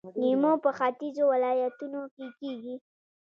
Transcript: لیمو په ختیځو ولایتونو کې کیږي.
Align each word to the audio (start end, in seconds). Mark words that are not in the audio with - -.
لیمو 0.21 0.53
په 0.63 0.69
ختیځو 0.77 1.23
ولایتونو 1.31 2.01
کې 2.15 2.27
کیږي. 2.39 2.75